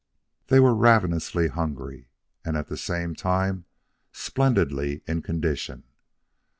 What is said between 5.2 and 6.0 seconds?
condition.